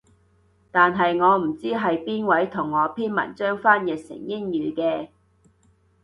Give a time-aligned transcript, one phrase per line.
[0.71, 5.09] 但係我唔知係邊位同我篇文章翻譯成英語嘅